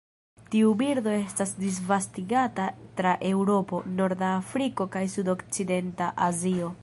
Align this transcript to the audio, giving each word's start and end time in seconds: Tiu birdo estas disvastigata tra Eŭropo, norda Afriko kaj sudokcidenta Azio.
Tiu 0.53 0.69
birdo 0.77 1.11
estas 1.17 1.51
disvastigata 1.65 2.65
tra 3.01 3.13
Eŭropo, 3.33 3.83
norda 3.99 4.29
Afriko 4.41 4.87
kaj 4.97 5.07
sudokcidenta 5.17 6.11
Azio. 6.31 6.77